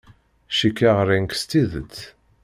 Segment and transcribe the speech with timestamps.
[0.57, 1.97] Cikkeɣ ran-k s tidet.